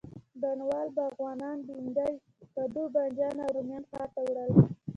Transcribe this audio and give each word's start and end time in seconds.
بڼوال، 0.41 0.87
باغوانان، 0.97 1.57
بینډۍ، 1.67 2.13
کدو، 2.53 2.83
بانجان 2.93 3.35
او 3.43 3.49
رومیان 3.55 3.83
ښار 3.89 4.07
ته 4.13 4.21
وړل. 4.25 4.51